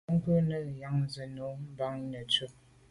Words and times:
Bwɔ́ŋkə́ʼ 0.07 0.21
kɔ̌ 0.23 0.37
nə̀ 0.47 0.59
nyǎŋsá 0.77 1.23
nú 1.35 1.43
mbàŋ 1.71 1.93
rə̌ 2.01 2.05
nə̀tùp. 2.11 2.53